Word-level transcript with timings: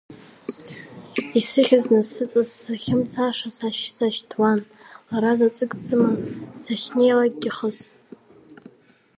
Исыхьыз 1.39 1.83
насыҵас 1.93 2.49
сахьымцаша 2.61 3.49
сашьҭуан, 3.99 4.59
лара 5.07 5.31
заҵәык 5.39 5.71
дсыман 5.79 6.15
сахьнеилакгьы 6.61 7.51
хыс. 7.57 7.79